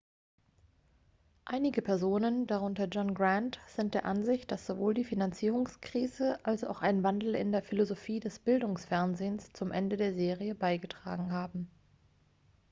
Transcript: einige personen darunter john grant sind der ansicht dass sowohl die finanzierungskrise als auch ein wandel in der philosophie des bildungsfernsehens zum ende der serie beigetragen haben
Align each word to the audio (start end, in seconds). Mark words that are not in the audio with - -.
einige 1.45 1.83
personen 1.83 2.47
darunter 2.47 2.85
john 2.85 3.13
grant 3.13 3.59
sind 3.67 3.93
der 3.93 4.05
ansicht 4.05 4.51
dass 4.51 4.65
sowohl 4.65 4.95
die 4.95 5.03
finanzierungskrise 5.03 6.43
als 6.43 6.63
auch 6.63 6.81
ein 6.81 7.03
wandel 7.03 7.35
in 7.35 7.51
der 7.51 7.61
philosophie 7.61 8.19
des 8.19 8.39
bildungsfernsehens 8.39 9.53
zum 9.53 9.71
ende 9.71 9.97
der 9.97 10.15
serie 10.15 10.55
beigetragen 10.55 11.31
haben 11.31 11.69